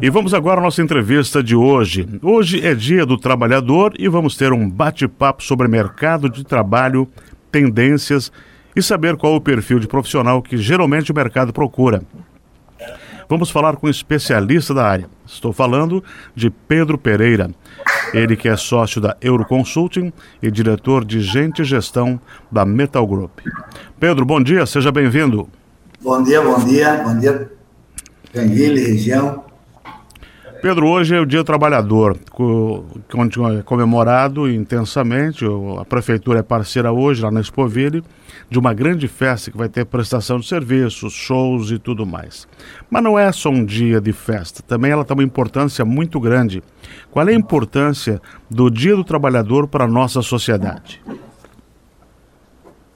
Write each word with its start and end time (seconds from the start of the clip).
E 0.00 0.08
vamos 0.10 0.32
agora 0.32 0.60
à 0.60 0.62
nossa 0.62 0.80
entrevista 0.80 1.42
de 1.42 1.56
hoje. 1.56 2.08
Hoje 2.22 2.64
é 2.64 2.72
Dia 2.72 3.04
do 3.04 3.18
Trabalhador 3.18 3.92
e 3.98 4.08
vamos 4.08 4.36
ter 4.36 4.52
um 4.52 4.70
bate-papo 4.70 5.42
sobre 5.42 5.66
mercado 5.66 6.30
de 6.30 6.44
trabalho, 6.44 7.08
tendências 7.50 8.30
e 8.76 8.82
saber 8.82 9.16
qual 9.16 9.34
o 9.34 9.40
perfil 9.40 9.80
de 9.80 9.88
profissional 9.88 10.40
que 10.40 10.56
geralmente 10.56 11.10
o 11.10 11.14
mercado 11.14 11.52
procura. 11.52 12.00
Vamos 13.28 13.50
falar 13.50 13.74
com 13.74 13.88
um 13.88 13.90
especialista 13.90 14.72
da 14.72 14.86
área. 14.86 15.10
Estou 15.26 15.52
falando 15.52 16.02
de 16.32 16.48
Pedro 16.48 16.96
Pereira. 16.96 17.50
Ele 18.14 18.36
que 18.36 18.48
é 18.48 18.56
sócio 18.56 19.00
da 19.00 19.16
Euroconsulting 19.20 20.12
e 20.40 20.48
diretor 20.48 21.04
de 21.04 21.20
Gente 21.20 21.62
e 21.62 21.64
Gestão 21.64 22.20
da 22.52 22.64
Metal 22.64 23.04
Group. 23.04 23.40
Pedro, 23.98 24.24
bom 24.24 24.40
dia, 24.40 24.64
seja 24.64 24.92
bem-vindo. 24.92 25.48
Bom 26.00 26.22
dia, 26.22 26.40
bom 26.40 26.64
dia, 26.64 27.02
bom 27.04 27.18
dia, 27.18 27.50
Joinville, 28.32 28.80
região. 28.80 29.47
Pedro, 30.60 30.88
hoje 30.88 31.14
é 31.14 31.20
o 31.20 31.26
Dia 31.26 31.40
do 31.40 31.44
Trabalhador, 31.44 32.16
é 32.16 33.62
comemorado 33.62 34.50
intensamente. 34.50 35.44
A 35.80 35.84
prefeitura 35.84 36.40
é 36.40 36.42
parceira 36.42 36.90
hoje, 36.90 37.22
lá 37.22 37.30
na 37.30 37.40
Expoville, 37.40 38.02
de 38.50 38.58
uma 38.58 38.74
grande 38.74 39.06
festa 39.06 39.52
que 39.52 39.56
vai 39.56 39.68
ter 39.68 39.84
prestação 39.86 40.40
de 40.40 40.48
serviços, 40.48 41.12
shows 41.12 41.70
e 41.70 41.78
tudo 41.78 42.04
mais. 42.04 42.48
Mas 42.90 43.02
não 43.02 43.16
é 43.16 43.30
só 43.30 43.50
um 43.50 43.64
dia 43.64 44.00
de 44.00 44.12
festa, 44.12 44.60
também 44.66 44.90
ela 44.90 45.04
tem 45.04 45.16
uma 45.16 45.22
importância 45.22 45.84
muito 45.84 46.18
grande. 46.18 46.60
Qual 47.10 47.28
é 47.28 47.32
a 47.32 47.36
importância 47.36 48.20
do 48.50 48.68
Dia 48.68 48.96
do 48.96 49.04
Trabalhador 49.04 49.68
para 49.68 49.84
a 49.84 49.88
nossa 49.88 50.22
sociedade? 50.22 51.00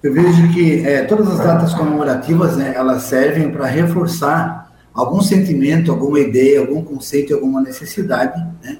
Eu 0.02 0.12
vejo 0.12 0.52
que 0.52 0.84
é, 0.84 1.04
todas 1.04 1.28
as 1.28 1.38
datas 1.38 1.72
comemorativas, 1.74 2.56
né, 2.56 2.72
elas 2.74 3.02
servem 3.02 3.50
para 3.52 3.66
reforçar 3.66 4.71
algum 4.94 5.20
sentimento, 5.20 5.90
alguma 5.90 6.20
ideia, 6.20 6.60
algum 6.60 6.82
conceito, 6.82 7.34
alguma 7.34 7.60
necessidade, 7.60 8.38
né? 8.62 8.78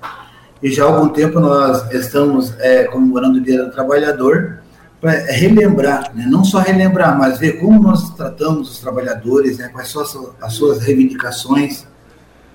E 0.62 0.70
já 0.70 0.84
há 0.84 0.86
algum 0.86 1.08
tempo 1.08 1.40
nós 1.40 1.92
estamos 1.92 2.54
é, 2.60 2.84
comemorando 2.84 3.38
o 3.38 3.40
Dia 3.40 3.64
do 3.64 3.72
Trabalhador 3.72 4.60
para 5.00 5.10
relembrar, 5.32 6.14
né? 6.14 6.24
não 6.28 6.44
só 6.44 6.60
relembrar, 6.60 7.18
mas 7.18 7.36
ver 7.36 7.58
como 7.58 7.82
nós 7.82 8.10
tratamos 8.10 8.70
os 8.70 8.78
trabalhadores, 8.78 9.58
né? 9.58 9.68
quais 9.72 9.88
são 9.88 10.00
as, 10.00 10.16
as 10.40 10.52
suas 10.52 10.78
reivindicações, 10.78 11.84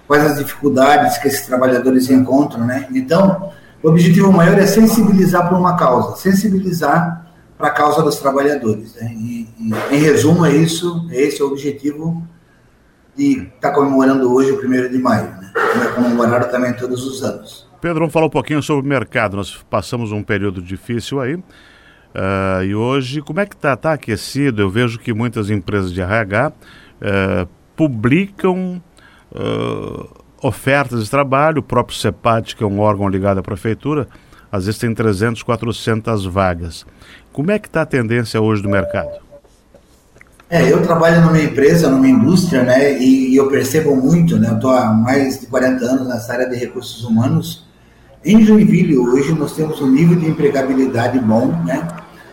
quais 0.08 0.26
as 0.26 0.38
dificuldades 0.38 1.18
que 1.18 1.28
esses 1.28 1.46
trabalhadores 1.46 2.10
encontram, 2.10 2.66
né? 2.66 2.88
Então, 2.94 3.52
o 3.84 3.90
objetivo 3.90 4.32
maior 4.32 4.58
é 4.58 4.66
sensibilizar 4.66 5.46
para 5.50 5.58
uma 5.58 5.76
causa, 5.76 6.16
sensibilizar 6.16 7.28
para 7.58 7.68
a 7.68 7.72
causa 7.72 8.02
dos 8.02 8.16
trabalhadores. 8.16 8.96
Né? 8.96 9.12
E, 9.14 9.50
e, 9.60 9.96
em 9.96 10.00
resumo, 10.00 10.46
é 10.46 10.56
isso, 10.56 11.06
é 11.12 11.22
esse 11.22 11.42
é 11.42 11.44
o 11.44 11.50
objetivo 11.50 12.26
e 13.18 13.50
está 13.56 13.72
comemorando 13.72 14.34
hoje 14.34 14.52
o 14.52 14.58
primeiro 14.58 14.90
de 14.90 14.98
maio, 14.98 15.26
né? 15.26 15.52
Como 15.74 15.84
é 15.84 15.88
comemorado 15.88 16.52
também 16.52 16.74
todos 16.74 17.06
os 17.06 17.24
anos. 17.24 17.68
Pedro, 17.82 18.00
vamos 18.00 18.14
falar 18.14 18.26
um 18.26 18.32
pouquinho 18.32 18.62
sobre 18.62 18.86
o 18.86 18.90
mercado. 18.90 19.38
Nós 19.38 19.64
passamos 19.70 20.12
um 20.12 20.24
período 20.24 20.62
difícil 20.62 21.20
aí. 21.20 21.36
Uh, 21.36 22.64
e 22.66 22.76
hoje, 22.76 23.22
como 23.22 23.40
é 23.40 23.46
que 23.46 23.56
está? 23.56 23.74
Está 23.74 23.94
aquecido? 23.94 24.62
Eu 24.62 24.70
vejo 24.70 25.00
que 25.00 25.14
muitas 25.14 25.50
empresas 25.50 25.94
de 25.94 26.02
RH 26.02 26.50
uh, 26.50 26.54
eh, 27.02 27.48
publicam 27.76 28.82
uh, 29.32 30.10
ofertas 30.42 31.04
de 31.04 31.10
trabalho. 31.10 31.60
O 31.60 31.64
próprio 31.64 31.96
CEPAT, 31.96 32.56
que 32.56 32.64
é 32.64 32.68
um 32.68 32.80
órgão 32.80 33.08
ligado 33.08 33.40
à 33.40 33.44
prefeitura, 33.44 34.08
às 34.52 34.66
vezes 34.66 34.80
tem 34.80 34.94
300, 34.94 35.44
400 35.44 36.26
vagas. 36.26 36.86
Como 37.32 37.52
é 37.52 37.60
que 37.60 37.68
está 37.68 37.84
a 37.84 37.86
tendência 37.86 38.42
hoje 38.42 38.64
do 38.64 38.70
mercado? 38.70 39.27
É, 40.50 40.72
eu 40.72 40.82
trabalho 40.82 41.20
numa 41.20 41.42
empresa, 41.42 41.90
numa 41.90 42.08
indústria, 42.08 42.64
né, 42.64 42.98
e, 42.98 43.34
e 43.34 43.36
eu 43.36 43.50
percebo 43.50 43.94
muito, 43.98 44.38
né, 44.40 44.50
eu 44.50 44.56
estou 44.56 44.72
há 44.72 44.94
mais 44.94 45.42
de 45.42 45.46
40 45.48 45.84
anos 45.84 46.08
nessa 46.08 46.32
área 46.32 46.48
de 46.48 46.56
recursos 46.56 47.04
humanos. 47.04 47.68
Em 48.24 48.46
Joinville, 48.46 48.98
hoje, 48.98 49.34
nós 49.34 49.54
temos 49.54 49.82
um 49.82 49.92
nível 49.92 50.16
de 50.16 50.26
empregabilidade 50.26 51.20
bom, 51.20 51.48
né, 51.66 51.86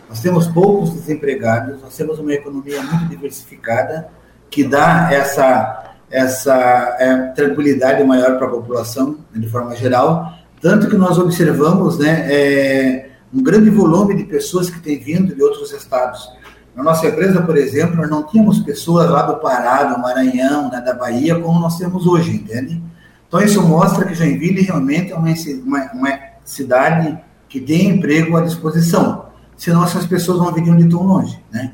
nós 0.09 0.21
temos 0.21 0.47
poucos 0.47 0.91
desempregados, 0.91 1.83
nós 1.83 1.97
temos 1.97 2.21
uma 2.21 2.33
economia 2.33 2.81
muito 2.85 3.07
diversificada, 3.07 4.07
que 4.49 4.63
dá 4.63 5.09
essa, 5.13 5.97
essa 6.09 6.97
é, 7.01 7.17
tranquilidade 7.35 8.05
maior 8.05 8.39
para 8.39 8.47
a 8.47 8.51
população, 8.51 9.19
né, 9.35 9.41
de 9.41 9.49
forma 9.49 9.75
geral, 9.75 10.33
tanto 10.63 10.89
que 10.89 10.97
nós 10.97 11.19
observamos, 11.19 11.99
né, 11.99 12.33
é, 12.33 13.11
um 13.35 13.43
grande 13.43 13.71
volume 13.71 14.15
de 14.15 14.23
pessoas 14.23 14.71
que 14.71 14.79
têm 14.79 15.01
vindo 15.01 15.35
de 15.35 15.43
outros 15.43 15.73
estados. 15.73 16.31
Na 16.75 16.83
nossa 16.83 17.07
empresa, 17.07 17.41
por 17.41 17.57
exemplo, 17.57 17.97
nós 17.97 18.11
não 18.11 18.25
tínhamos 18.25 18.59
pessoas 18.59 19.09
lá 19.09 19.23
do 19.23 19.37
Pará, 19.37 19.85
do 19.85 20.01
Maranhão, 20.01 20.71
né, 20.71 20.81
da 20.81 20.93
Bahia, 20.93 21.39
como 21.39 21.61
nós 21.61 21.79
temos 21.79 22.07
hoje, 22.07 22.35
entende? 22.35 22.83
Então, 23.29 23.41
isso 23.41 23.63
mostra 23.63 24.05
que 24.05 24.15
Joinville 24.15 24.63
realmente 24.63 25.13
é 25.13 25.17
uma, 25.17 25.33
uma, 25.65 25.93
uma 25.93 26.19
cidade 26.45 27.17
que 27.49 27.61
tem 27.61 27.91
emprego 27.91 28.37
à 28.37 28.41
disposição, 28.41 29.27
senão 29.57 29.85
essas 29.85 30.05
pessoas 30.07 30.39
não 30.39 30.53
viriam 30.53 30.77
de 30.77 30.89
tão 30.89 31.03
longe, 31.03 31.41
né? 31.53 31.73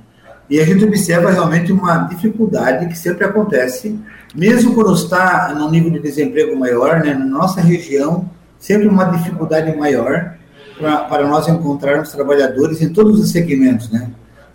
E 0.51 0.61
a 0.61 0.67
gente 0.67 0.85
observa 0.85 1.31
realmente 1.31 1.73
uma 1.73 1.99
dificuldade 2.09 2.87
que 2.89 2.99
sempre 2.99 3.25
acontece, 3.25 3.99
mesmo 4.35 4.75
quando 4.75 4.93
está 4.93 5.55
no 5.55 5.71
nível 5.71 5.91
de 5.91 6.01
desemprego 6.01 6.59
maior, 6.59 7.01
né, 7.01 7.15
na 7.15 7.25
nossa 7.25 7.61
região, 7.61 8.29
sempre 8.59 8.89
uma 8.89 9.05
dificuldade 9.05 9.75
maior 9.77 10.35
para 10.79 11.27
nós 11.27 11.49
encontrarmos 11.49 12.11
trabalhadores 12.11 12.83
em 12.83 12.93
todos 12.93 13.21
os 13.21 13.31
segmentos, 13.31 13.91
né? 13.91 14.11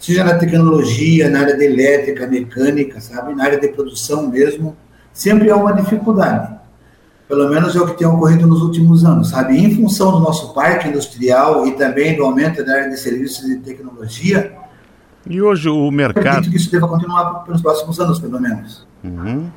Seja 0.05 0.23
na 0.23 0.35
tecnologia, 0.35 1.29
na 1.29 1.39
área 1.39 1.57
de 1.57 1.65
elétrica, 1.65 2.27
mecânica, 2.27 3.01
sabe, 3.01 3.33
na 3.33 3.43
área 3.43 3.59
de 3.59 3.67
produção 3.69 4.27
mesmo, 4.29 4.77
sempre 5.11 5.49
há 5.49 5.55
uma 5.55 5.73
dificuldade. 5.73 6.53
Pelo 7.27 7.49
menos 7.49 7.75
é 7.75 7.81
o 7.81 7.87
que 7.87 7.97
tem 7.97 8.05
ocorrido 8.05 8.45
nos 8.45 8.61
últimos 8.61 9.03
anos, 9.03 9.29
sabe? 9.29 9.57
Em 9.57 9.75
função 9.75 10.11
do 10.11 10.19
nosso 10.19 10.53
parque 10.53 10.89
industrial 10.89 11.65
e 11.65 11.71
também 11.71 12.15
do 12.15 12.23
aumento 12.23 12.63
da 12.63 12.73
área 12.73 12.89
de 12.89 12.99
serviços 12.99 13.49
e 13.49 13.57
tecnologia. 13.57 14.53
E 15.27 15.41
hoje 15.41 15.67
o 15.69 15.89
mercado. 15.89 16.27
Acredito 16.27 16.51
que 16.51 16.57
isso 16.57 16.71
deva 16.71 16.87
continuar 16.87 17.43
pelos 17.43 17.63
próximos 17.63 17.99
anos, 17.99 18.19
pelo 18.19 18.39
menos. 18.39 18.85
Uhum. 19.03 19.49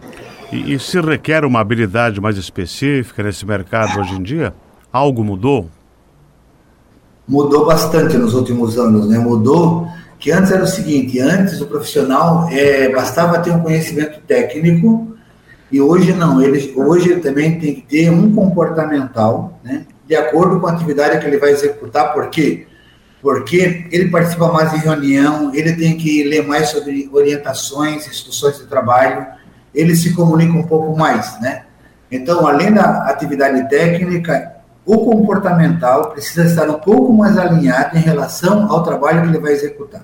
E, 0.50 0.72
e 0.72 0.78
se 0.78 0.98
requer 0.98 1.44
uma 1.44 1.60
habilidade 1.60 2.22
mais 2.22 2.38
específica 2.38 3.22
nesse 3.22 3.44
mercado 3.44 4.00
hoje 4.00 4.15
em 4.15 4.22
dia? 4.22 4.54
Algo 4.91 5.22
mudou? 5.22 5.69
Mudou 7.28 7.66
bastante 7.66 8.16
nos 8.16 8.32
últimos 8.32 8.78
anos, 8.78 9.06
né? 9.06 9.19
Mudou 9.19 9.86
que 10.19 10.33
antes 10.33 10.51
era 10.51 10.65
o 10.65 10.67
seguinte, 10.67 11.21
antes 11.21 11.61
o 11.61 11.67
profissional 11.67 12.49
é, 12.51 12.89
bastava 12.89 13.39
ter 13.39 13.51
um 13.51 13.61
conhecimento 13.61 14.21
técnico 14.27 15.17
e 15.71 15.81
hoje 15.81 16.12
não, 16.12 16.43
ele, 16.43 16.73
hoje 16.77 17.12
ele 17.12 17.21
também 17.21 17.59
tem 17.59 17.75
que 17.75 17.83
ter 17.83 18.11
um 18.11 18.34
comportamental, 18.34 19.61
né, 19.62 19.84
de 20.07 20.17
acordo 20.17 20.59
com 20.59 20.67
a 20.67 20.73
atividade 20.73 21.21
que 21.21 21.27
ele 21.27 21.39
vai 21.39 21.51
executar, 21.51 22.12
por 22.15 22.31
quê? 22.31 22.67
Porque 23.21 23.87
ele 23.91 24.11
participa 24.11 24.51
mais 24.51 24.73
de 24.73 24.78
reunião, 24.78 25.55
ele 25.55 25.75
tem 25.75 25.97
que 25.97 26.23
ler 26.25 26.47
mais 26.47 26.71
sobre 26.71 27.09
orientações, 27.12 28.07
instruções 28.07 28.59
de 28.59 28.67
trabalho, 28.67 29.27
ele 29.75 29.95
se 29.95 30.15
comunica 30.15 30.53
um 30.55 30.62
pouco 30.62 30.97
mais, 30.97 31.39
né? 31.41 31.65
Então, 32.11 32.47
além 32.47 32.73
da 32.73 33.05
atividade 33.05 33.69
técnica, 33.69 34.58
o 34.88 35.04
comportamental 35.04 36.09
precisa 36.12 36.47
estar 36.47 36.66
um 36.71 36.78
pouco 36.78 37.12
mais 37.12 37.37
alinhado 37.37 37.99
em 37.99 38.00
relação 38.00 38.72
ao 38.72 38.82
trabalho 38.82 39.21
que 39.21 39.28
ele 39.28 39.38
vai 39.38 39.53
executar. 39.53 40.00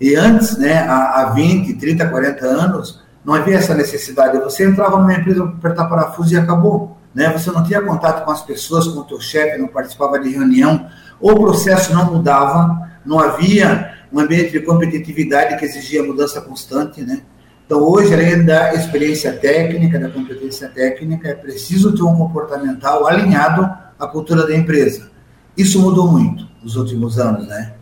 E 0.00 0.16
antes, 0.16 0.58
né, 0.58 0.80
há, 0.80 1.20
há 1.20 1.24
20, 1.26 1.74
30, 1.74 2.08
40 2.08 2.44
anos, 2.44 3.00
não 3.24 3.32
havia 3.32 3.54
essa 3.54 3.76
necessidade. 3.76 4.36
Você 4.38 4.66
entrava 4.66 4.98
numa 4.98 5.14
empresa 5.14 5.44
para 5.44 5.52
apertar 5.52 5.84
parafuso 5.84 6.34
e 6.34 6.36
acabou. 6.36 6.96
Né? 7.14 7.30
Você 7.30 7.52
não 7.52 7.62
tinha 7.62 7.80
contato 7.80 8.24
com 8.24 8.32
as 8.32 8.42
pessoas, 8.42 8.88
com 8.88 8.98
o 8.98 9.04
teu 9.04 9.20
chefe, 9.20 9.56
não 9.56 9.68
participava 9.68 10.18
de 10.18 10.30
reunião, 10.30 10.88
o 11.20 11.36
processo 11.36 11.94
não 11.94 12.12
mudava, 12.12 12.90
não 13.06 13.20
havia 13.20 13.94
um 14.12 14.18
ambiente 14.18 14.50
de 14.50 14.60
competitividade 14.60 15.56
que 15.56 15.64
exigia 15.64 16.02
mudança 16.02 16.40
constante, 16.40 17.02
né? 17.02 17.22
Então, 17.64 17.82
hoje, 17.82 18.12
além 18.12 18.44
da 18.44 18.74
experiência 18.74 19.32
técnica, 19.32 19.98
da 19.98 20.08
competência 20.08 20.68
técnica, 20.68 21.28
é 21.28 21.34
preciso 21.34 21.94
ter 21.94 22.02
um 22.02 22.16
comportamental 22.16 23.06
alinhado 23.06 23.87
a 23.98 24.06
cultura 24.06 24.46
da 24.46 24.56
empresa. 24.56 25.10
Isso 25.56 25.80
mudou 25.80 26.10
muito 26.10 26.46
nos 26.62 26.76
últimos 26.76 27.18
anos, 27.18 27.46
né? 27.48 27.74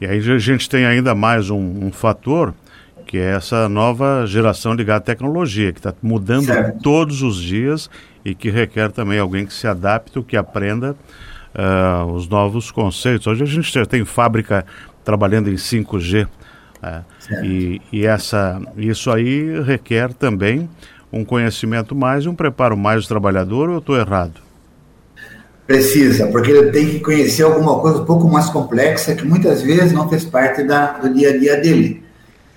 E 0.00 0.06
aí 0.06 0.18
a 0.18 0.38
gente 0.38 0.68
tem 0.68 0.84
ainda 0.84 1.14
mais 1.14 1.50
um, 1.50 1.86
um 1.86 1.90
fator, 1.90 2.54
que 3.06 3.18
é 3.18 3.34
essa 3.34 3.68
nova 3.68 4.24
geração 4.26 4.74
ligada 4.74 4.98
à 4.98 5.00
tecnologia, 5.00 5.72
que 5.72 5.78
está 5.78 5.94
mudando 6.02 6.46
certo. 6.46 6.82
todos 6.82 7.22
os 7.22 7.40
dias 7.40 7.88
e 8.24 8.34
que 8.34 8.50
requer 8.50 8.92
também 8.92 9.18
alguém 9.18 9.46
que 9.46 9.54
se 9.54 9.66
adapte, 9.66 10.22
que 10.22 10.36
aprenda 10.36 10.94
uh, 11.54 12.12
os 12.12 12.28
novos 12.28 12.70
conceitos. 12.70 13.26
Hoje 13.26 13.42
a 13.42 13.46
gente 13.46 13.86
tem 13.86 14.04
fábrica 14.04 14.66
trabalhando 15.04 15.48
em 15.48 15.54
5G, 15.54 16.26
uh, 16.26 16.28
eh, 16.82 17.02
e, 17.44 17.80
e 17.92 18.06
essa, 18.06 18.60
isso 18.76 19.10
aí 19.10 19.60
requer 19.62 20.12
também 20.12 20.68
um 21.12 21.24
conhecimento 21.24 21.94
mais 21.94 22.24
e 22.24 22.28
um 22.28 22.34
preparo 22.34 22.76
mais 22.76 23.04
do 23.04 23.08
trabalhador, 23.08 23.68
ou 23.68 23.76
eu 23.76 23.78
estou 23.78 23.96
errado? 23.96 24.45
Precisa, 25.66 26.28
porque 26.28 26.50
ele 26.50 26.70
tem 26.70 26.86
que 26.86 27.00
conhecer 27.00 27.42
alguma 27.42 27.80
coisa 27.80 28.00
um 28.00 28.04
pouco 28.04 28.28
mais 28.28 28.48
complexa 28.48 29.14
que 29.14 29.26
muitas 29.26 29.62
vezes 29.62 29.92
não 29.92 30.08
fez 30.08 30.24
parte 30.24 30.62
da, 30.62 30.98
do 30.98 31.12
dia 31.12 31.30
a 31.30 31.36
dia 31.36 31.56
dele. 31.60 32.04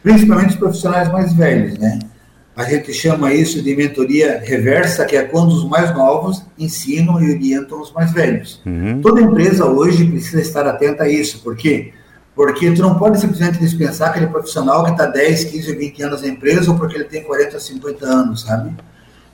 Principalmente 0.04 0.52
os 0.52 0.56
profissionais 0.56 1.12
mais 1.12 1.34
velhos, 1.34 1.78
né? 1.80 2.00
A 2.56 2.66
gente 2.66 2.94
chama 2.94 3.34
isso 3.34 3.62
de 3.64 3.76
mentoria 3.76 4.42
reversa, 4.46 5.06
que 5.06 5.16
é 5.16 5.24
quando 5.24 5.50
os 5.50 5.68
mais 5.68 5.94
novos 5.94 6.44
ensinam 6.58 7.22
e 7.24 7.32
orientam 7.32 7.82
os 7.82 7.92
mais 7.94 8.12
velhos. 8.12 8.62
Uhum. 8.66 9.02
Toda 9.02 9.22
empresa 9.22 9.66
hoje 9.66 10.06
precisa 10.06 10.42
estar 10.42 10.68
atenta 10.68 11.04
a 11.04 11.10
isso. 11.10 11.42
Por 11.42 11.56
quê? 11.56 11.94
Porque 12.36 12.70
tu 12.72 12.82
não 12.82 13.00
pode 13.00 13.20
simplesmente 13.20 13.60
dispensar 13.60 14.10
aquele 14.10 14.28
profissional 14.28 14.84
que 14.84 14.92
está 14.92 15.06
10, 15.06 15.46
15, 15.46 15.74
20 15.74 16.04
anos 16.04 16.22
na 16.22 16.28
empresa 16.28 16.70
ou 16.70 16.78
porque 16.78 16.96
ele 16.96 17.06
tem 17.06 17.24
40, 17.24 17.60
50 17.60 18.06
anos, 18.06 18.42
sabe? 18.42 18.72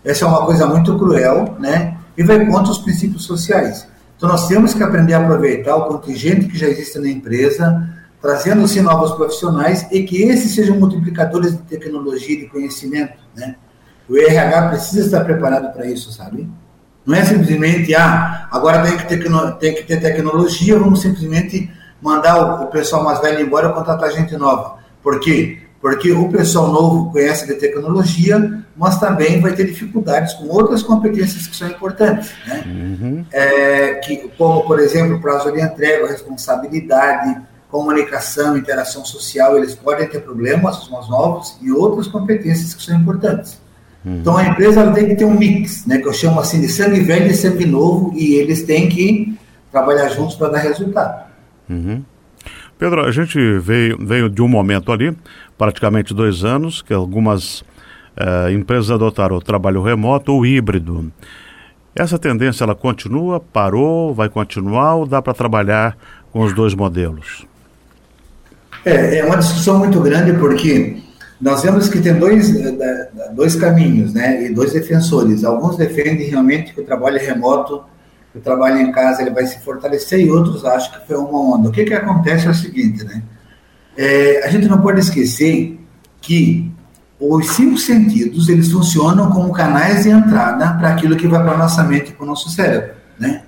Essa 0.03 0.25
é 0.25 0.27
uma 0.27 0.45
coisa 0.45 0.67
muito 0.67 0.97
cruel, 0.97 1.55
né? 1.59 1.97
E 2.17 2.23
vai 2.23 2.45
contra 2.45 2.71
os 2.71 2.79
princípios 2.79 3.25
sociais. 3.25 3.87
Então 4.17 4.29
nós 4.29 4.47
temos 4.47 4.73
que 4.73 4.81
aprender 4.81 5.13
a 5.13 5.19
aproveitar 5.19 5.75
o 5.75 5.85
contingente 5.87 6.47
que 6.47 6.57
já 6.57 6.67
existe 6.67 6.97
na 6.99 7.09
empresa, 7.09 7.89
trazendo-se 8.21 8.81
novos 8.81 9.11
profissionais 9.11 9.85
e 9.91 10.03
que 10.03 10.23
esses 10.23 10.55
sejam 10.55 10.77
multiplicadores 10.77 11.51
de 11.51 11.63
tecnologia 11.63 12.35
e 12.35 12.39
de 12.41 12.47
conhecimento, 12.47 13.17
né? 13.35 13.55
O 14.07 14.17
RH 14.17 14.69
precisa 14.69 15.05
estar 15.05 15.23
preparado 15.23 15.73
para 15.73 15.85
isso, 15.85 16.11
sabe? 16.11 16.49
Não 17.05 17.15
é 17.15 17.23
simplesmente, 17.23 17.93
ah, 17.93 18.47
agora 18.51 18.81
tem 18.83 18.97
que, 18.97 19.05
tem 19.59 19.75
que 19.75 19.83
ter 19.83 20.01
tecnologia, 20.01 20.77
vamos 20.79 21.01
simplesmente 21.01 21.71
mandar 22.01 22.63
o, 22.63 22.67
pessoal 22.67 23.03
mais 23.03 23.19
velho 23.19 23.41
embora 23.41 23.69
e 23.69 23.73
contratar 23.73 24.11
gente 24.11 24.35
nova. 24.37 24.77
Por 25.03 25.19
quê? 25.19 25.64
Porque 25.85 26.11
o 26.11 26.27
pessoal 26.29 26.71
novo 26.71 27.11
conhece 27.11 27.45
de 27.45 27.53
tecnologia, 27.53 28.59
mas 28.75 28.99
também 28.99 29.39
vai 29.39 29.53
ter 29.53 29.65
dificuldades 29.65 30.33
com 30.33 30.47
outras 30.47 30.81
competências 30.81 31.45
que 31.45 31.55
são 31.55 31.67
importantes, 31.67 32.31
né? 32.47 32.63
Uhum. 32.65 33.25
É, 33.31 33.93
que, 34.03 34.27
como, 34.35 34.63
por 34.63 34.79
exemplo, 34.79 35.21
prazo 35.21 35.51
de 35.51 35.61
entrega, 35.61 36.07
responsabilidade, 36.07 37.39
comunicação, 37.69 38.57
interação 38.57 39.05
social, 39.05 39.55
eles 39.59 39.75
podem 39.75 40.07
ter 40.07 40.21
problemas, 40.21 40.81
os 40.81 40.89
mais 40.89 41.07
novos, 41.07 41.55
e 41.61 41.71
outras 41.71 42.07
competências 42.07 42.73
que 42.73 42.81
são 42.81 42.97
importantes. 42.97 43.61
Uhum. 44.03 44.21
Então, 44.21 44.37
a 44.37 44.43
empresa 44.43 44.91
tem 44.91 45.09
que 45.09 45.15
ter 45.15 45.25
um 45.25 45.37
mix, 45.37 45.85
né, 45.85 45.99
que 45.99 46.07
eu 46.07 46.13
chamo 46.13 46.39
assim 46.39 46.59
de 46.61 46.67
sangue 46.67 47.01
velho 47.01 47.27
e 47.27 47.35
sangue 47.35 47.67
novo, 47.67 48.11
e 48.15 48.33
eles 48.33 48.63
têm 48.63 48.89
que 48.89 49.37
trabalhar 49.71 50.07
juntos 50.07 50.33
para 50.33 50.49
dar 50.49 50.57
resultado. 50.61 51.25
Uhum. 51.69 52.03
Pedro, 52.77 53.05
a 53.05 53.11
gente 53.11 53.39
veio, 53.59 53.97
veio 53.99 54.29
de 54.29 54.41
um 54.41 54.47
momento 54.47 54.91
ali, 54.91 55.15
praticamente 55.57 56.13
dois 56.13 56.43
anos, 56.43 56.81
que 56.81 56.93
algumas 56.93 57.61
uh, 57.61 58.49
empresas 58.53 58.91
adotaram 58.91 59.37
o 59.37 59.41
trabalho 59.41 59.81
remoto 59.81 60.33
ou 60.33 60.45
híbrido. 60.45 61.11
Essa 61.95 62.19
tendência 62.19 62.65
ela 62.65 62.75
continua, 62.75 63.39
parou, 63.39 64.13
vai 64.13 64.27
continuar 64.27 64.95
ou 64.95 65.05
dá 65.05 65.21
para 65.21 65.33
trabalhar 65.33 65.97
com 66.31 66.41
os 66.41 66.53
dois 66.53 66.73
modelos? 66.73 67.45
É, 68.83 69.19
é 69.19 69.25
uma 69.25 69.37
discussão 69.37 69.79
muito 69.79 70.01
grande 70.01 70.33
porque 70.33 70.97
nós 71.39 71.63
vemos 71.63 71.87
que 71.87 72.01
tem 72.01 72.13
dois, 72.13 72.53
eh, 72.53 73.09
dois 73.33 73.55
caminhos, 73.55 74.13
né, 74.13 74.45
e 74.45 74.53
dois 74.53 74.73
defensores. 74.73 75.43
Alguns 75.43 75.77
defendem 75.77 76.27
realmente 76.27 76.73
que 76.73 76.81
o 76.81 76.83
trabalho 76.83 77.17
remoto, 77.19 77.79
que 77.79 77.85
o 78.35 78.41
trabalho 78.41 78.79
em 78.79 78.91
casa, 78.91 79.21
ele 79.21 79.31
vai 79.31 79.45
se 79.45 79.59
fortalecer 79.61 80.19
e 80.19 80.29
outros 80.29 80.65
acham 80.65 80.99
que 80.99 81.07
foi 81.07 81.15
uma 81.15 81.55
onda. 81.55 81.69
O 81.69 81.71
que 81.71 81.85
que 81.85 81.93
acontece 81.93 82.47
é 82.47 82.49
o 82.49 82.53
seguinte, 82.53 83.03
né, 83.03 83.23
é, 83.97 84.45
a 84.45 84.49
gente 84.49 84.67
não 84.67 84.81
pode 84.81 84.99
esquecer 84.99 85.79
que 86.21 86.71
os 87.19 87.47
cinco 87.51 87.77
sentidos, 87.77 88.49
eles 88.49 88.71
funcionam 88.71 89.31
como 89.31 89.53
canais 89.53 90.03
de 90.03 90.09
entrada 90.09 90.73
para 90.73 90.89
aquilo 90.89 91.15
que 91.15 91.27
vai 91.27 91.41
para 91.41 91.53
a 91.53 91.57
nossa 91.57 91.83
mente 91.83 92.09
e 92.09 92.13
para 92.13 92.23
o 92.23 92.27
nosso 92.27 92.49
cérebro, 92.49 92.93
né? 93.17 93.43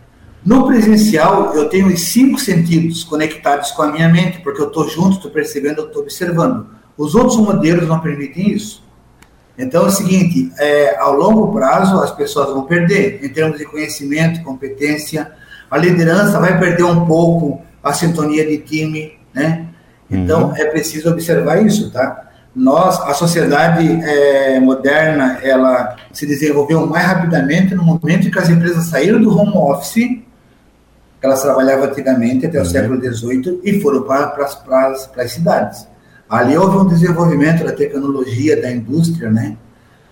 No 0.46 0.66
presencial, 0.66 1.54
eu 1.54 1.68
tenho 1.68 1.88
os 1.88 2.00
cinco 2.00 2.40
sentidos 2.40 3.04
conectados 3.04 3.72
com 3.72 3.82
a 3.82 3.92
minha 3.92 4.08
mente, 4.08 4.40
porque 4.40 4.62
eu 4.62 4.68
estou 4.68 4.88
junto, 4.88 5.18
estou 5.18 5.30
percebendo, 5.30 5.82
estou 5.82 6.02
observando. 6.02 6.68
Os 6.98 7.16
outros 7.16 7.36
modelos 7.38 7.86
não 7.86 8.00
permitem 8.00 8.52
isso. 8.52 8.82
Então 9.58 9.86
é 9.86 9.88
o 9.88 9.92
seguinte: 9.92 10.52
é, 10.60 10.98
ao 10.98 11.14
longo 11.14 11.52
prazo, 11.54 12.00
as 12.02 12.12
pessoas 12.12 12.50
vão 12.50 12.64
perder, 12.64 13.24
em 13.24 13.30
termos 13.30 13.58
de 13.58 13.66
conhecimento, 13.66 14.44
competência, 14.44 15.32
a 15.70 15.78
liderança 15.78 16.40
vai 16.40 16.60
perder 16.60 16.84
um 16.84 17.06
pouco 17.06 17.62
a 17.84 17.94
sintonia 17.94 18.46
de 18.46 18.60
time, 18.60 19.14
né? 19.34 19.68
Então 20.10 20.50
uhum. 20.50 20.56
é 20.56 20.66
preciso 20.66 21.10
observar 21.10 21.66
isso, 21.66 21.92
tá? 21.92 22.24
Nós, 22.56 23.00
a 23.02 23.14
sociedade 23.14 23.86
é, 24.04 24.60
moderna, 24.60 25.40
ela 25.44 25.96
se 26.12 26.26
desenvolveu 26.26 26.88
mais 26.88 27.06
rapidamente 27.06 27.76
no 27.76 27.84
momento 27.84 28.28
em 28.28 28.32
que 28.32 28.40
as 28.40 28.50
empresas 28.50 28.86
saíram 28.86 29.22
do 29.22 29.38
home 29.38 29.56
office 29.56 30.26
elas 31.22 31.42
trabalhavam 31.42 31.86
antigamente 31.86 32.46
até 32.46 32.60
o 32.60 32.62
uhum. 32.62 32.70
século 32.70 33.14
XVIII 33.14 33.62
e 33.64 33.82
foram 33.82 34.04
para, 34.04 34.28
para, 34.28 34.46
para, 34.46 34.88
as, 34.88 35.08
para 35.08 35.24
as 35.24 35.32
cidades. 35.32 35.88
Ali 36.30 36.58
houve 36.58 36.78
um 36.78 36.88
desenvolvimento 36.88 37.64
da 37.64 37.72
tecnologia, 37.72 38.62
da 38.62 38.72
indústria, 38.72 39.30
né? 39.30 39.58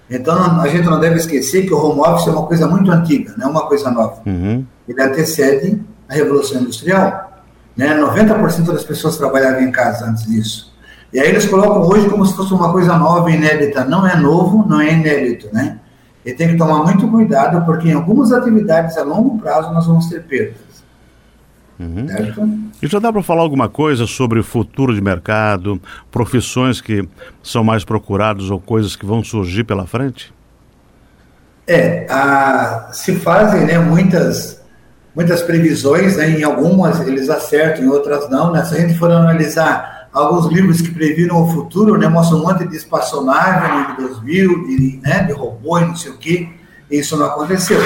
Então 0.10 0.62
a 0.62 0.68
gente 0.68 0.86
não 0.86 1.00
deve 1.00 1.18
esquecer 1.18 1.66
que 1.66 1.74
o 1.74 1.78
home 1.78 2.02
office 2.02 2.28
é 2.28 2.32
uma 2.32 2.46
coisa 2.46 2.68
muito 2.68 2.92
antiga, 2.92 3.34
não 3.38 3.48
é 3.48 3.50
uma 3.52 3.68
coisa 3.68 3.90
nova. 3.92 4.22
Uhum. 4.26 4.66
Ele 4.88 5.02
antecede 5.02 5.82
a 6.08 6.14
Revolução 6.14 6.62
Industrial. 6.62 7.34
Né? 7.76 7.98
90% 7.98 8.72
das 8.72 8.84
pessoas 8.84 9.18
trabalhavam 9.18 9.62
em 9.62 9.72
casa 9.72 10.06
antes 10.06 10.26
disso. 10.26 10.74
E 11.12 11.20
aí 11.20 11.30
eles 11.30 11.46
colocam 11.46 11.82
hoje 11.82 12.10
como 12.10 12.26
se 12.26 12.36
fosse 12.36 12.54
uma 12.54 12.72
coisa 12.72 12.98
nova, 12.98 13.30
inédita. 13.32 13.84
Não 13.84 14.08
é 14.08 14.16
novo, 14.16 14.66
não 14.68 14.80
é 14.80 14.94
inédito, 14.94 15.50
né? 15.52 15.80
E 16.26 16.34
tem 16.34 16.50
que 16.50 16.58
tomar 16.58 16.84
muito 16.84 17.08
cuidado, 17.08 17.66
porque 17.66 17.90
em 17.90 17.94
algumas 17.94 18.32
atividades 18.32 18.98
a 18.98 19.04
longo 19.04 19.38
prazo 19.38 19.72
nós 19.72 19.86
vamos 19.86 20.08
ter 20.08 20.24
perdas. 20.24 20.75
Uhum. 21.80 22.70
E 22.82 22.88
já 22.88 23.00
dá 23.00 23.12
para 23.12 23.22
falar 23.22 23.42
alguma 23.42 23.68
coisa 23.68 24.08
sobre 24.08 24.40
o 24.40 24.44
futuro 24.44 24.94
de 24.94 25.02
mercado, 25.02 25.82
profissões 26.10 26.80
que 26.80 27.08
são 27.44 27.64
mais 27.64 27.84
procuradas 27.84 28.50
ou 28.50 28.60
coisas 28.60 28.96
que 28.96 29.06
vão 29.06 29.24
surgir 29.24 29.66
pela 29.66 29.86
frente? 29.86 30.34
É, 31.68 32.06
a, 32.10 32.90
se 32.94 33.16
fazem 33.16 33.66
né, 33.66 33.78
muitas, 33.78 34.62
muitas 35.16 35.42
previsões, 35.42 36.16
né, 36.16 36.30
em 36.30 36.44
algumas 36.44 37.06
eles 37.06 37.30
acertam, 37.30 37.84
em 37.84 37.88
outras 37.90 38.30
não. 38.30 38.52
Né? 38.52 38.64
Se 38.64 38.76
a 38.76 38.80
gente 38.80 38.98
for 38.98 39.12
analisar 39.12 40.08
alguns 40.14 40.46
livros 40.46 40.82
que 40.82 40.92
previram 40.92 41.44
o 41.44 41.52
futuro, 41.52 41.98
né, 41.98 42.08
mostram 42.08 42.40
um 42.40 42.44
monte 42.44 42.66
de 42.66 42.78
espaçonave 42.78 43.68
no 43.68 43.76
ano 43.76 43.98
2000, 43.98 44.68
de, 44.68 45.00
né, 45.04 45.24
de 45.24 45.34
robô 45.34 45.78
e 45.80 45.86
não 45.86 45.96
sei 45.96 46.12
o 46.12 46.18
que, 46.18 46.50
isso 46.90 47.18
não 47.18 47.26
aconteceu. 47.26 47.80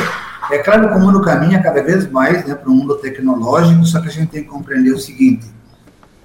É 0.52 0.58
claro 0.60 0.90
que 0.90 0.96
o 0.96 1.00
mundo 1.00 1.22
caminha 1.22 1.62
cada 1.62 1.84
vez 1.84 2.10
mais 2.10 2.46
né, 2.46 2.56
para 2.56 2.70
um 2.70 2.76
mundo 2.76 2.96
tecnológico, 2.96 3.86
só 3.86 4.02
que 4.02 4.08
a 4.08 4.12
gente 4.12 4.30
tem 4.30 4.44
que 4.44 4.50
compreender 4.50 4.92
o 4.92 5.00
seguinte: 5.00 5.48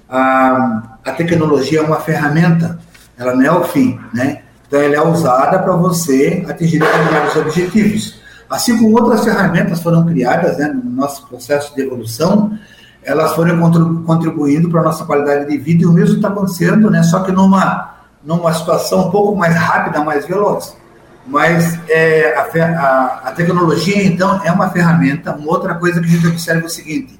a, 0.09 0.99
a 1.05 1.13
tecnologia 1.13 1.81
é 1.81 1.83
uma 1.83 2.01
ferramenta, 2.01 2.79
ela 3.19 3.35
não 3.35 3.43
é 3.43 3.53
o 3.53 3.65
fim, 3.65 3.99
né? 4.15 4.43
Então, 4.67 4.81
ela 4.81 4.95
é 4.95 5.03
usada 5.03 5.59
para 5.59 5.77
você 5.77 6.45
atingir 6.49 6.79
determinados 6.79 7.37
objetivos. 7.37 8.21
Assim 8.49 8.79
como 8.79 8.99
outras 9.01 9.25
ferramentas 9.25 9.83
foram 9.83 10.07
criadas 10.07 10.59
né, 10.59 10.69
no 10.69 10.91
nosso 10.91 11.27
processo 11.27 11.75
de 11.75 11.83
evolução, 11.83 12.59
elas 13.03 13.35
foram 13.35 14.03
contribuindo 14.05 14.71
para 14.71 14.81
a 14.81 14.85
nossa 14.85 15.05
qualidade 15.05 15.51
de 15.51 15.59
vida 15.59 15.83
e 15.83 15.87
o 15.87 15.93
mesmo 15.93 16.17
está 16.17 16.29
acontecendo, 16.29 16.91
né, 16.91 17.03
só 17.03 17.21
que 17.21 17.31
numa, 17.31 17.95
numa 18.25 18.53
situação 18.53 19.09
um 19.09 19.11
pouco 19.11 19.37
mais 19.37 19.55
rápida, 19.55 20.03
mais 20.03 20.27
veloz. 20.27 20.77
Mas 21.27 21.79
é, 21.89 22.35
a, 22.37 22.43
a, 22.43 23.29
a, 23.29 23.33
tecnologia, 23.33 24.05
então, 24.05 24.41
é 24.45 24.53
uma 24.53 24.69
ferramenta. 24.71 25.35
Uma 25.35 25.51
outra 25.51 25.75
coisa 25.75 26.01
que 26.01 26.07
a 26.07 26.11
gente 26.11 26.27
observa 26.27 26.63
é 26.63 26.67
o 26.67 26.69
seguinte: 26.69 27.19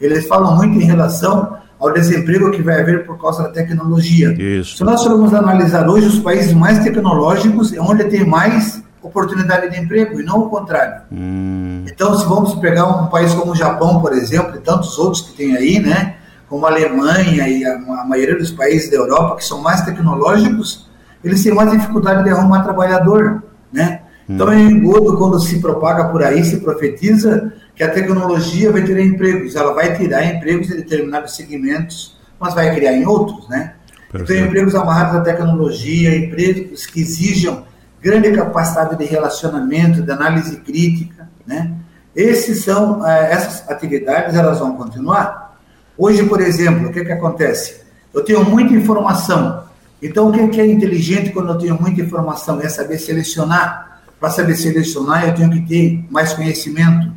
eles 0.00 0.26
falam 0.26 0.56
muito 0.56 0.80
em 0.80 0.84
relação 0.84 1.58
ao 1.78 1.92
desemprego 1.92 2.50
que 2.50 2.62
vai 2.62 2.80
haver 2.80 3.04
por 3.04 3.20
causa 3.20 3.42
da 3.42 3.48
tecnologia. 3.50 4.32
Isso. 4.32 4.78
Se 4.78 4.84
nós 4.84 5.02
formos 5.02 5.34
analisar 5.34 5.88
hoje, 5.88 6.06
os 6.06 6.18
países 6.20 6.54
mais 6.54 6.78
tecnológicos 6.78 7.72
é 7.74 7.80
onde 7.80 8.04
tem 8.04 8.24
mais 8.24 8.82
oportunidade 9.02 9.68
de 9.70 9.80
emprego 9.80 10.20
e 10.20 10.24
não 10.24 10.42
o 10.42 10.48
contrário. 10.48 11.02
Hum. 11.10 11.84
Então, 11.86 12.16
se 12.16 12.24
vamos 12.24 12.54
pegar 12.54 12.86
um 12.86 13.08
país 13.08 13.34
como 13.34 13.52
o 13.52 13.56
Japão, 13.56 14.00
por 14.00 14.12
exemplo, 14.12 14.56
e 14.56 14.60
tantos 14.60 14.96
outros 14.96 15.22
que 15.22 15.36
tem 15.36 15.56
aí, 15.56 15.80
né, 15.80 16.16
como 16.48 16.64
a 16.66 16.70
Alemanha 16.70 17.48
e 17.48 17.64
a, 17.64 17.74
a 17.74 18.04
maioria 18.04 18.38
dos 18.38 18.52
países 18.52 18.90
da 18.90 18.96
Europa 18.96 19.36
que 19.36 19.44
são 19.44 19.60
mais 19.60 19.82
tecnológicos, 19.82 20.88
eles 21.24 21.42
têm 21.42 21.54
mais 21.54 21.70
dificuldade 21.70 22.24
de 22.24 22.30
arrumar 22.30 22.62
trabalhador, 22.62 23.42
né? 23.72 24.02
Então 24.28 24.50
é 24.50 24.60
engodo 24.60 25.16
quando 25.16 25.38
se 25.40 25.60
propaga 25.60 26.04
por 26.08 26.22
aí, 26.22 26.44
se 26.44 26.58
profetiza 26.58 27.52
que 27.74 27.82
a 27.82 27.90
tecnologia 27.90 28.70
vai 28.70 28.82
tirar 28.82 29.02
empregos. 29.02 29.56
Ela 29.56 29.74
vai 29.74 29.96
tirar 29.96 30.24
empregos 30.24 30.70
em 30.70 30.76
determinados 30.76 31.34
segmentos, 31.36 32.16
mas 32.38 32.54
vai 32.54 32.74
criar 32.74 32.92
em 32.92 33.04
outros, 33.04 33.48
né? 33.48 33.74
Perfeito. 34.10 34.32
Então, 34.32 34.46
empregos 34.46 34.74
amarrados 34.74 35.16
à 35.16 35.20
tecnologia, 35.22 36.16
empregos 36.16 36.86
que 36.86 37.00
exijam 37.00 37.64
grande 38.00 38.32
capacidade 38.32 38.96
de 38.96 39.04
relacionamento, 39.04 40.02
de 40.02 40.10
análise 40.10 40.56
crítica, 40.56 41.28
né? 41.46 41.72
Esses 42.14 42.62
são, 42.62 43.06
eh, 43.06 43.32
essas 43.32 43.68
atividades, 43.70 44.34
elas 44.34 44.58
vão 44.58 44.76
continuar. 44.76 45.58
Hoje, 45.96 46.24
por 46.24 46.40
exemplo, 46.40 46.88
o 46.88 46.92
que, 46.92 47.04
que 47.04 47.12
acontece? 47.12 47.80
Eu 48.12 48.22
tenho 48.22 48.44
muita 48.44 48.74
informação, 48.74 49.64
então, 50.02 50.28
o 50.28 50.50
que 50.50 50.60
é 50.60 50.66
inteligente 50.66 51.30
quando 51.30 51.52
eu 51.52 51.58
tenho 51.58 51.80
muita 51.80 52.00
informação? 52.00 52.60
É 52.60 52.68
saber 52.68 52.98
selecionar. 52.98 54.02
Para 54.18 54.30
saber 54.30 54.56
selecionar, 54.56 55.28
eu 55.28 55.34
tenho 55.34 55.50
que 55.50 55.60
ter 55.62 56.04
mais 56.10 56.32
conhecimento. 56.32 57.12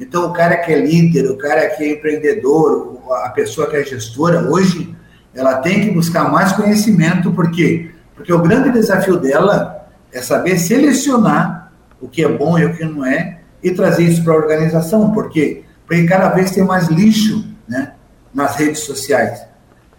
Então, 0.00 0.26
o 0.26 0.32
cara 0.32 0.56
que 0.56 0.72
é 0.72 0.80
líder, 0.80 1.28
o 1.30 1.36
cara 1.36 1.68
que 1.70 1.82
é 1.82 1.92
empreendedor, 1.92 3.00
a 3.24 3.30
pessoa 3.30 3.68
que 3.68 3.76
é 3.76 3.84
gestora, 3.84 4.48
hoje, 4.48 4.94
ela 5.34 5.56
tem 5.56 5.80
que 5.80 5.90
buscar 5.90 6.30
mais 6.30 6.52
conhecimento, 6.52 7.32
por 7.32 7.50
quê? 7.50 7.90
Porque 8.14 8.32
o 8.32 8.40
grande 8.40 8.70
desafio 8.70 9.16
dela 9.16 9.76
É 10.10 10.22
saber 10.22 10.58
selecionar 10.58 11.70
o 12.00 12.08
que 12.08 12.24
é 12.24 12.28
bom 12.28 12.58
e 12.58 12.64
o 12.64 12.74
que 12.74 12.82
não 12.82 13.04
é 13.04 13.40
e 13.62 13.70
trazer 13.72 14.04
isso 14.04 14.24
para 14.24 14.32
a 14.32 14.36
organização, 14.36 15.12
porque 15.12 15.64
porque 15.86 16.04
cada 16.06 16.28
vez 16.30 16.50
tem 16.50 16.64
mais 16.64 16.88
lixo, 16.88 17.44
né, 17.66 17.92
nas 18.32 18.56
redes 18.56 18.80
sociais. 18.80 19.40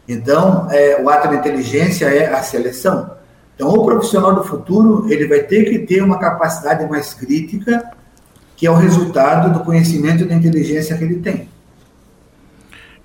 Então, 0.09 0.67
é, 0.71 0.99
o 0.99 1.07
ato 1.07 1.27
de 1.27 1.35
inteligência 1.35 2.07
é 2.07 2.33
a 2.33 2.41
seleção. 2.41 3.11
Então, 3.55 3.69
o 3.69 3.85
profissional 3.85 4.33
do 4.33 4.43
futuro 4.43 5.05
ele 5.07 5.27
vai 5.27 5.43
ter 5.43 5.65
que 5.65 5.77
ter 5.77 6.01
uma 6.01 6.17
capacidade 6.17 6.89
mais 6.89 7.13
crítica, 7.13 7.91
que 8.57 8.65
é 8.65 8.71
o 8.71 8.75
resultado 8.75 9.53
do 9.53 9.63
conhecimento 9.63 10.23
e 10.23 10.25
da 10.25 10.33
inteligência 10.33 10.97
que 10.97 11.03
ele 11.03 11.17
tem. 11.17 11.47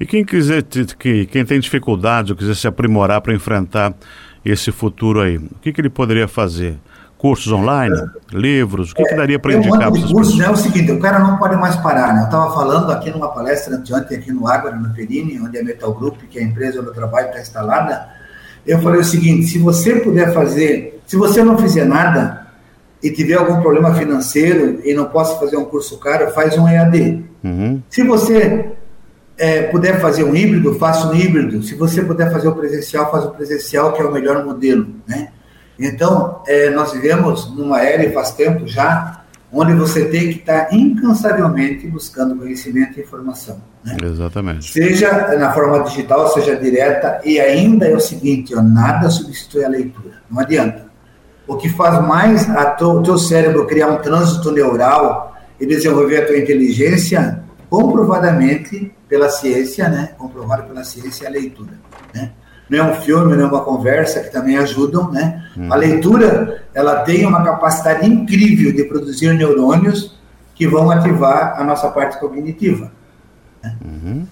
E 0.01 0.07
quem 0.07 0.25
quiser, 0.25 0.63
que, 0.99 1.27
quem 1.27 1.45
tem 1.45 1.61
dificuldade 1.61 2.33
ou 2.33 2.39
quiser 2.39 2.57
se 2.57 2.67
aprimorar 2.67 3.21
para 3.21 3.35
enfrentar 3.35 3.95
esse 4.43 4.73
futuro 4.73 5.21
aí, 5.21 5.37
o 5.37 5.59
que, 5.61 5.75
que 5.75 5.81
ele 5.81 5.91
poderia 5.91 6.27
fazer? 6.27 6.79
Cursos 7.25 7.51
online, 7.51 7.97
é, 7.97 8.37
livros, 8.37 8.91
o 8.91 8.95
que, 8.95 9.03
que 9.03 9.15
daria 9.15 9.39
para 9.39 9.55
indicar 9.55 9.91
para 9.91 10.03
cursos, 10.09 10.37
né, 10.37 10.45
É 10.45 10.51
o 10.51 10.57
seguinte, 10.59 10.93
o 10.93 11.01
cara 11.01 11.19
não 11.19 11.39
pode 11.39 11.57
mais 11.57 11.75
parar, 11.77 12.13
né? 12.13 12.21
Eu 12.21 12.25
estava 12.27 12.53
falando 12.53 12.93
aqui 12.93 13.11
numa 13.11 13.29
palestra 13.29 13.77
anteontem 13.77 14.19
aqui 14.19 14.31
no 14.31 14.47
Água, 14.47 14.71
no 14.73 14.93
Perini, 14.93 15.41
onde 15.41 15.59
a 15.59 15.65
Metal 15.65 15.91
Group, 15.95 16.19
que 16.29 16.39
é 16.39 16.43
a 16.43 16.45
empresa 16.45 16.81
onde 16.81 16.89
eu 16.89 16.93
trabalho, 16.93 17.29
está 17.29 17.41
instalada. 17.41 18.11
Eu 18.67 18.79
falei 18.83 19.01
o 19.01 19.05
seguinte, 19.05 19.47
se 19.47 19.59
você 19.59 19.95
puder 20.01 20.35
fazer, 20.35 21.01
se 21.07 21.17
você 21.17 21.43
não 21.43 21.57
fizer 21.57 21.87
nada 21.87 22.47
e 23.03 23.11
tiver 23.11 23.37
algum 23.37 23.63
problema 23.63 23.95
financeiro 23.95 24.83
e 24.85 24.93
não 24.93 25.07
possa 25.07 25.41
fazer 25.41 25.57
um 25.57 25.65
curso 25.65 25.97
caro, 25.97 26.31
faz 26.33 26.59
um 26.59 26.69
EAD. 26.69 27.25
Uhum. 27.43 27.81
Se 27.89 28.03
você 28.03 28.71
é, 29.39 29.63
puder 29.63 29.99
fazer 29.99 30.25
um 30.25 30.37
híbrido, 30.37 30.75
faça 30.75 31.09
um 31.09 31.15
híbrido. 31.15 31.63
Se 31.63 31.75
você 31.75 32.03
puder 32.03 32.31
fazer 32.31 32.49
o 32.49 32.55
presencial, 32.55 33.11
faz 33.11 33.25
o 33.25 33.31
presencial, 33.31 33.95
que 33.95 34.03
é 34.03 34.05
o 34.05 34.13
melhor 34.13 34.45
modelo, 34.45 34.89
né? 35.09 35.31
Então, 35.79 36.43
é, 36.47 36.71
nós 36.71 36.93
vivemos 36.93 37.55
numa 37.55 37.81
era, 37.83 38.05
e 38.05 38.13
faz 38.13 38.33
tempo 38.33 38.67
já, 38.67 39.25
onde 39.53 39.73
você 39.75 40.07
tem 40.07 40.33
que 40.33 40.41
estar 40.41 40.73
incansavelmente 40.73 41.87
buscando 41.87 42.37
conhecimento 42.37 42.99
e 42.99 43.03
informação. 43.03 43.61
Né? 43.85 43.97
Exatamente. 44.03 44.73
Seja 44.73 45.37
na 45.39 45.53
forma 45.53 45.81
digital, 45.85 46.29
seja 46.33 46.57
direta, 46.57 47.21
e 47.25 47.41
ainda 47.41 47.87
é 47.87 47.95
o 47.95 48.01
seguinte, 48.01 48.55
ó, 48.55 48.63
nada 48.63 49.09
substitui 49.11 49.65
a 49.65 49.69
leitura, 49.69 50.23
não 50.31 50.41
adianta. 50.41 50.87
O 51.47 51.57
que 51.57 51.69
faz 51.69 52.03
mais 52.07 52.49
o 52.81 53.03
teu 53.03 53.19
cérebro 53.19 53.67
criar 53.67 53.89
um 53.89 53.99
trânsito 53.99 54.51
neural 54.51 55.37
e 55.61 55.67
desenvolver 55.67 56.23
a 56.23 56.27
tua 56.27 56.39
inteligência, 56.39 57.45
comprovadamente 57.69 58.93
pela 59.09 59.29
ciência, 59.29 59.89
né? 59.89 60.11
comprovado 60.19 60.65
pela 60.65 60.83
ciência, 60.83 61.27
é 61.27 61.29
a 61.29 61.31
leitura. 61.31 61.73
Né? 62.15 62.33
Não 62.75 62.87
é 62.87 62.91
um 62.91 63.01
filme, 63.01 63.37
não 63.37 63.45
é 63.45 63.47
uma 63.47 63.63
conversa, 63.63 64.21
que 64.21 64.31
também 64.31 64.57
ajudam, 64.59 65.11
né? 65.11 65.45
Hum. 65.57 65.73
A 65.73 65.77
leitura, 65.77 66.63
ela 66.75 67.01
tem 67.03 67.25
uma 67.25 67.43
capacidade 67.45 68.07
incrível 68.07 68.73
de 68.73 68.85
produzir 68.85 69.33
neurônios 69.35 70.19
que 70.55 70.67
vão 70.67 70.91
ativar 70.91 71.61
a 71.61 71.65
nossa 71.65 71.89
parte 71.91 72.19
cognitiva. 72.19 72.91
Né? 73.63 73.77
Uhum. 73.85 74.27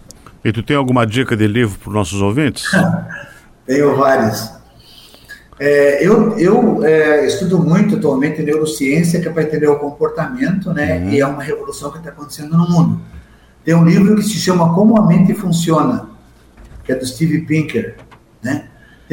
E 0.44 0.52
tu 0.52 0.62
tem 0.62 0.76
alguma 0.76 1.06
dica 1.06 1.36
de 1.36 1.46
livro 1.46 1.78
para 1.78 1.88
os 1.88 1.94
nossos 1.94 2.20
ouvintes? 2.20 2.64
Tenho 3.66 3.96
vários. 3.96 4.50
É, 5.58 6.04
eu 6.04 6.36
eu 6.38 6.84
é, 6.84 7.24
estudo 7.26 7.58
muito 7.58 7.96
atualmente 7.96 8.42
neurociência, 8.42 9.20
que 9.20 9.28
é 9.28 9.30
para 9.30 9.44
entender 9.44 9.68
o 9.68 9.78
comportamento, 9.78 10.72
né? 10.72 10.98
Uhum. 10.98 11.10
E 11.10 11.20
é 11.20 11.26
uma 11.26 11.42
revolução 11.42 11.90
que 11.92 11.98
está 11.98 12.10
acontecendo 12.10 12.56
no 12.56 12.68
mundo. 12.68 13.00
Tem 13.64 13.74
um 13.74 13.84
livro 13.84 14.16
que 14.16 14.22
se 14.22 14.38
chama 14.38 14.74
Como 14.74 14.98
a 14.98 15.06
Mente 15.06 15.34
Funciona, 15.34 16.08
que 16.84 16.90
é 16.90 16.96
do 16.96 17.06
Steve 17.06 17.42
Pinker. 17.42 17.96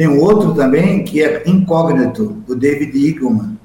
Tem 0.00 0.08
outro 0.08 0.54
também 0.54 1.04
que 1.04 1.22
é 1.22 1.42
Incógnito, 1.44 2.42
do 2.46 2.56
David 2.56 2.96
Eagleman. 3.06 3.58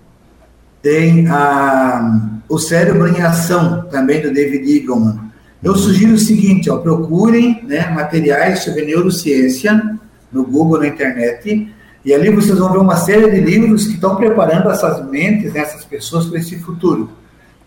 Tem 0.82 1.30
a, 1.30 2.42
o 2.50 2.60
Cérebro 2.60 3.08
em 3.08 3.22
Ação, 3.22 3.88
também 3.90 4.22
do 4.22 4.34
David 4.34 4.70
Eagleman. 4.70 5.32
Eu 5.64 5.78
sugiro 5.78 6.16
o 6.16 6.18
seguinte, 6.18 6.70
ó, 6.70 6.76
procurem 6.76 7.64
né, 7.66 7.90
materiais 7.90 8.66
sobre 8.66 8.84
neurociência 8.84 9.98
no 10.30 10.46
Google, 10.46 10.80
na 10.80 10.88
internet, 10.88 11.74
e 12.04 12.14
ali 12.14 12.30
vocês 12.30 12.60
vão 12.60 12.70
ver 12.70 12.80
uma 12.80 12.98
série 12.98 13.32
de 13.32 13.40
livros 13.40 13.88
que 13.88 13.94
estão 13.94 14.18
preparando 14.18 14.70
essas 14.70 15.10
mentes, 15.10 15.54
né, 15.54 15.62
essas 15.62 15.86
pessoas 15.86 16.26
para 16.26 16.40
esse 16.40 16.60
futuro, 16.60 17.12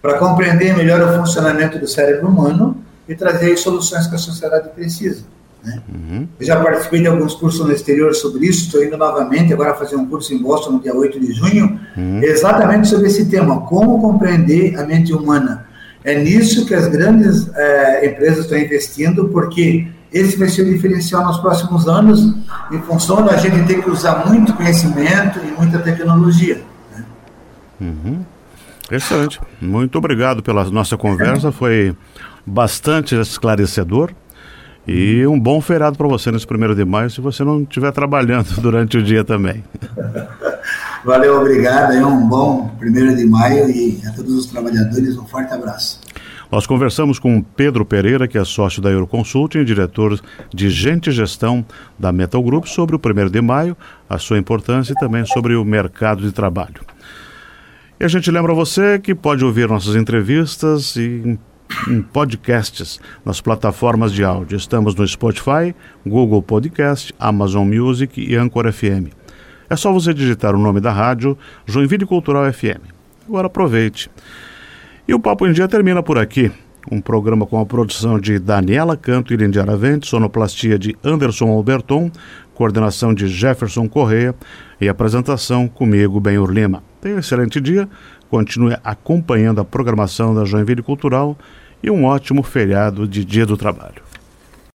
para 0.02 0.18
compreender 0.18 0.76
melhor 0.76 1.00
o 1.00 1.18
funcionamento 1.20 1.78
do 1.78 1.88
cérebro 1.88 2.28
humano 2.28 2.76
e 3.08 3.14
trazer 3.14 3.50
as 3.50 3.60
soluções 3.60 4.06
que 4.06 4.14
a 4.14 4.18
sociedade 4.18 4.68
precisa. 4.74 5.24
Né? 5.64 5.82
Uhum. 5.92 6.28
Eu 6.38 6.46
já 6.46 6.62
participei 6.62 7.00
de 7.00 7.08
alguns 7.08 7.34
cursos 7.34 7.66
no 7.66 7.72
exterior 7.72 8.14
sobre 8.14 8.46
isso, 8.46 8.66
estou 8.66 8.82
indo 8.82 8.96
novamente 8.96 9.52
agora 9.52 9.74
fazer 9.74 9.96
um 9.96 10.06
curso 10.06 10.32
em 10.32 10.38
Boston 10.38 10.72
no 10.72 10.80
dia 10.80 10.94
8 10.94 11.18
de 11.20 11.32
junho, 11.32 11.78
uhum. 11.96 12.22
exatamente 12.22 12.88
sobre 12.88 13.08
esse 13.08 13.26
tema, 13.26 13.60
como 13.62 14.00
compreender 14.00 14.78
a 14.78 14.84
mente 14.84 15.12
humana. 15.12 15.66
É 16.04 16.18
nisso 16.18 16.64
que 16.64 16.74
as 16.74 16.86
grandes 16.88 17.48
é, 17.54 18.06
empresas 18.06 18.44
estão 18.44 18.56
investindo, 18.56 19.28
porque 19.28 19.88
esse 20.12 20.36
vai 20.36 20.48
ser 20.48 20.62
o 20.62 20.72
diferencial 20.72 21.24
nos 21.26 21.38
próximos 21.38 21.86
anos, 21.86 22.34
em 22.70 22.80
função 22.82 23.24
da 23.24 23.36
gente 23.36 23.66
ter 23.66 23.82
que 23.82 23.90
usar 23.90 24.26
muito 24.26 24.54
conhecimento 24.54 25.38
e 25.40 25.50
muita 25.58 25.78
tecnologia. 25.80 26.62
Né? 26.94 27.04
Uhum. 27.80 28.24
Excelente. 28.90 29.38
Muito 29.60 29.98
obrigado 29.98 30.42
pela 30.42 30.64
nossa 30.70 30.96
conversa, 30.96 31.52
foi 31.52 31.94
bastante 32.46 33.14
esclarecedor. 33.14 34.12
E 34.88 35.26
um 35.26 35.38
bom 35.38 35.60
feriado 35.60 35.98
para 35.98 36.08
você 36.08 36.32
nesse 36.32 36.46
primeiro 36.46 36.74
de 36.74 36.82
maio, 36.82 37.10
se 37.10 37.20
você 37.20 37.44
não 37.44 37.60
estiver 37.60 37.92
trabalhando 37.92 38.48
durante 38.58 38.96
o 38.96 39.02
dia 39.02 39.22
também. 39.22 39.62
Valeu, 41.04 41.38
obrigado. 41.38 41.92
É 41.92 42.04
um 42.04 42.26
bom 42.26 42.68
primeiro 42.78 43.14
de 43.14 43.26
maio 43.26 43.68
e 43.68 44.00
a 44.06 44.12
todos 44.12 44.32
os 44.34 44.46
trabalhadores 44.46 45.18
um 45.18 45.26
forte 45.26 45.52
abraço. 45.52 46.00
Nós 46.50 46.66
conversamos 46.66 47.18
com 47.18 47.42
Pedro 47.42 47.84
Pereira, 47.84 48.26
que 48.26 48.38
é 48.38 48.44
sócio 48.44 48.80
da 48.80 48.88
Euroconsulting 48.88 49.58
e 49.58 49.64
diretor 49.66 50.18
de 50.52 50.70
Gente 50.70 51.10
e 51.10 51.12
Gestão 51.12 51.62
da 51.98 52.10
Metal 52.10 52.42
Group, 52.42 52.64
sobre 52.64 52.96
o 52.96 52.98
primeiro 52.98 53.28
de 53.28 53.42
maio, 53.42 53.76
a 54.08 54.16
sua 54.16 54.38
importância 54.38 54.94
e 54.94 54.96
também 54.96 55.26
sobre 55.26 55.54
o 55.54 55.64
mercado 55.66 56.22
de 56.22 56.32
trabalho. 56.32 56.80
E 58.00 58.04
a 58.04 58.08
gente 58.08 58.30
lembra 58.30 58.54
você 58.54 58.98
que 58.98 59.14
pode 59.14 59.44
ouvir 59.44 59.68
nossas 59.68 59.94
entrevistas 59.96 60.96
e 60.96 61.38
em 61.88 62.02
podcasts 62.02 63.00
nas 63.24 63.40
plataformas 63.40 64.12
de 64.12 64.24
áudio. 64.24 64.56
Estamos 64.56 64.94
no 64.94 65.06
Spotify, 65.06 65.74
Google 66.06 66.42
Podcast, 66.42 67.14
Amazon 67.18 67.68
Music 67.68 68.20
e 68.20 68.36
Anchor 68.36 68.72
FM. 68.72 69.12
É 69.70 69.76
só 69.76 69.92
você 69.92 70.14
digitar 70.14 70.54
o 70.54 70.58
nome 70.58 70.80
da 70.80 70.90
rádio 70.90 71.36
Joinville 71.66 72.06
Cultural 72.06 72.50
FM. 72.52 72.80
Agora 73.28 73.46
aproveite. 73.46 74.10
E 75.06 75.14
o 75.14 75.20
Papo 75.20 75.46
em 75.46 75.52
Dia 75.52 75.68
termina 75.68 76.02
por 76.02 76.18
aqui. 76.18 76.50
Um 76.90 77.02
programa 77.02 77.44
com 77.44 77.60
a 77.60 77.66
produção 77.66 78.18
de 78.18 78.38
Daniela 78.38 78.96
Canto 78.96 79.34
e 79.34 79.36
Lindy 79.36 79.60
Aravente, 79.60 80.06
sonoplastia 80.08 80.78
de 80.78 80.96
Anderson 81.04 81.48
Alberton, 81.48 82.10
coordenação 82.54 83.12
de 83.12 83.28
Jefferson 83.28 83.86
Correia 83.86 84.34
e 84.80 84.88
apresentação 84.88 85.68
comigo, 85.68 86.18
Benhur 86.18 86.50
Lima. 86.50 86.82
Tenha 87.00 87.16
um 87.16 87.18
excelente 87.18 87.60
dia, 87.60 87.88
continue 88.30 88.76
acompanhando 88.84 89.60
a 89.60 89.64
programação 89.64 90.34
da 90.34 90.44
Joinville 90.44 90.82
Cultural 90.82 91.36
e 91.82 91.90
um 91.90 92.04
ótimo 92.04 92.42
feriado 92.42 93.06
de 93.06 93.24
Dia 93.24 93.46
do 93.46 93.56
Trabalho. 93.56 94.07